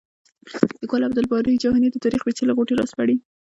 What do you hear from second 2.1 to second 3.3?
پېچلې غوټې راسپړي.